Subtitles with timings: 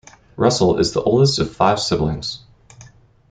[0.35, 2.39] Russell is the oldest of five siblings.